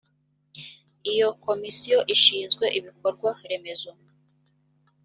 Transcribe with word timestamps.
iyo 1.11 1.27
komisiyo 1.45 1.99
ishinzwe 2.15 2.65
ibikorwa 2.79 3.31
remezo 3.49 3.91